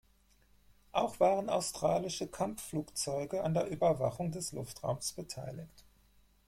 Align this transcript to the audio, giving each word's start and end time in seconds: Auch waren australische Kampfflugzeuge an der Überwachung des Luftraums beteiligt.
Auch 0.93 1.19
waren 1.19 1.47
australische 1.51 2.25
Kampfflugzeuge 2.25 3.43
an 3.43 3.53
der 3.53 3.69
Überwachung 3.69 4.31
des 4.31 4.51
Luftraums 4.51 5.13
beteiligt. 5.13 5.85